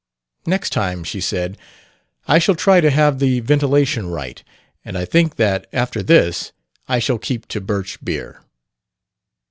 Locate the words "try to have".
2.55-3.19